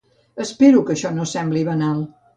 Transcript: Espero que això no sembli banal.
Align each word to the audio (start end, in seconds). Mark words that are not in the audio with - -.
Espero 0.45 0.81
que 0.87 0.95
això 0.95 1.13
no 1.19 1.27
sembli 1.33 1.65
banal. 1.69 2.01